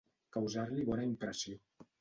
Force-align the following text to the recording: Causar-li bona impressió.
Causar-li 0.37 0.87
bona 0.89 1.05
impressió. 1.11 1.63